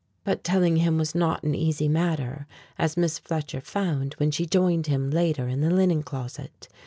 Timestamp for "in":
5.47-5.61